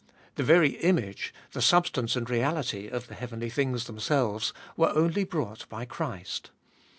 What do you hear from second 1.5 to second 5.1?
the substance and reality, of the heavenly things themselves, were